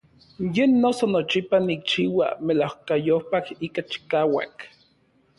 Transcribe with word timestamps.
Yen 0.53 0.71
noso 0.83 1.05
nochipa 1.13 1.57
nikchiua 1.67 2.27
melajkayopaj 2.45 3.45
ika 3.65 3.81
chikauak. 3.89 4.55